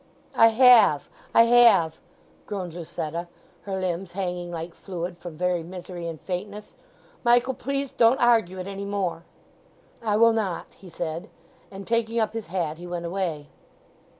[0.35, 1.99] "I have, I have,"
[2.47, 3.27] groaned Lucetta,
[3.65, 6.73] her limbs hanging like fluid, from very misery and faintness.
[7.23, 9.25] "Michael, please don't argue it any more!"
[10.01, 11.29] "I will not," he said.
[11.69, 13.49] And taking up his hat he went away.